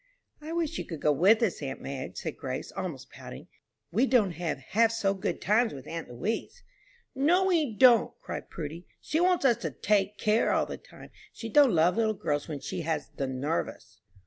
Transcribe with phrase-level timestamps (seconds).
[0.41, 3.47] "I wish you could go with us, aunt Madge," said Grace, almost pouting;
[3.91, 6.63] "we don't have half so good times with aunt Louise."
[7.13, 11.11] "No, we don't," cried Prudy; "she wants us to 'take care' all the time.
[11.31, 13.99] She don't love little girls when she has 'the nervous.'"